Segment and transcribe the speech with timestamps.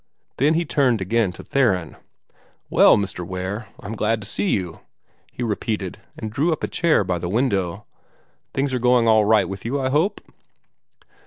[0.37, 1.95] Then he turned again to Theron.
[2.71, 3.23] "Well, Mr.
[3.23, 4.79] Ware, I'm glad to see you,"
[5.31, 7.85] he repeated, and drew up a chair by the window.
[8.51, 10.19] "Things are going all right with you, I hope."